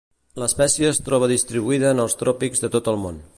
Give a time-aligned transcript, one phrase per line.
[0.43, 3.23] L'espècie es troba distribuïda en els tròpics de tot el món.